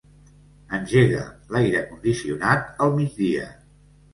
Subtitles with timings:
[0.77, 1.27] Engega
[1.57, 3.47] l'aire condicionat al migdia.